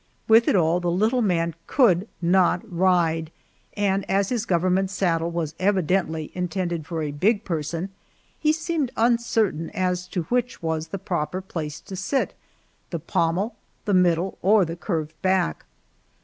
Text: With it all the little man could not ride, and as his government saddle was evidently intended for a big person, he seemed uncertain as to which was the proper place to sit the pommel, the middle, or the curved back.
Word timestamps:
With 0.27 0.47
it 0.47 0.55
all 0.55 0.79
the 0.79 0.89
little 0.89 1.21
man 1.21 1.53
could 1.67 2.07
not 2.23 2.63
ride, 2.65 3.31
and 3.77 4.03
as 4.09 4.29
his 4.29 4.47
government 4.47 4.89
saddle 4.89 5.29
was 5.29 5.53
evidently 5.59 6.31
intended 6.33 6.87
for 6.87 7.03
a 7.03 7.11
big 7.11 7.45
person, 7.45 7.89
he 8.39 8.51
seemed 8.51 8.91
uncertain 8.97 9.69
as 9.75 10.07
to 10.07 10.23
which 10.23 10.59
was 10.63 10.87
the 10.87 10.97
proper 10.97 11.39
place 11.39 11.79
to 11.81 11.95
sit 11.95 12.33
the 12.89 12.97
pommel, 12.97 13.57
the 13.85 13.93
middle, 13.93 14.39
or 14.41 14.65
the 14.65 14.75
curved 14.75 15.13
back. 15.21 15.65